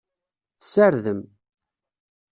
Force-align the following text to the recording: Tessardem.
Tessardem. 0.59 1.21